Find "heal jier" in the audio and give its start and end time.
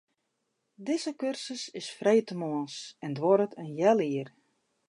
3.77-4.29